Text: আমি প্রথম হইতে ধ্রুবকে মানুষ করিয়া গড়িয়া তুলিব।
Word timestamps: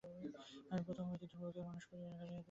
আমি 0.71 0.81
প্রথম 0.87 1.05
হইতে 1.09 1.25
ধ্রুবকে 1.31 1.61
মানুষ 1.67 1.83
করিয়া 1.89 2.09
গড়িয়া 2.11 2.19
তুলিব। 2.21 2.39